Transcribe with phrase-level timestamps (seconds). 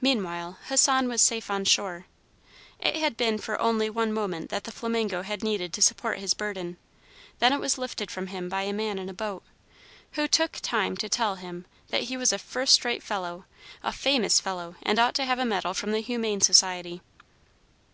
[0.00, 2.06] Meanwhile, Hassan was safe on shore.
[2.80, 6.32] It had been for only one moment that the flamingo had needed to support his
[6.32, 6.78] burden;
[7.40, 9.42] then it was lifted from him by a man in a boat,
[10.12, 13.44] who took time to tell him that he was a "first rate fellow,
[13.82, 17.02] a famous fellow, and ought to have a medal from the Humane Society."